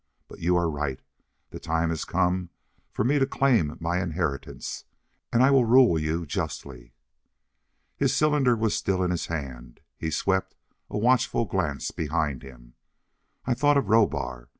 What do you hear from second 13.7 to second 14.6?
of Rohbar.